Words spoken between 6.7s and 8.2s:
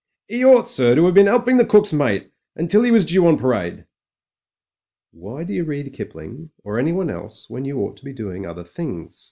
anyone else when you ought to be